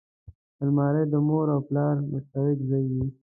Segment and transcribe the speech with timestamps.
[0.63, 3.05] الماري د مور او پلار مشترک ځای وي